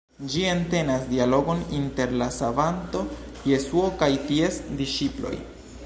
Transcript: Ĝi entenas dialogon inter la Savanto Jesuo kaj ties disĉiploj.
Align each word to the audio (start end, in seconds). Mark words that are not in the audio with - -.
Ĝi 0.33 0.39
entenas 0.51 1.03
dialogon 1.09 1.61
inter 1.81 2.15
la 2.23 2.29
Savanto 2.39 3.03
Jesuo 3.53 3.93
kaj 4.01 4.13
ties 4.31 4.63
disĉiploj. 4.83 5.37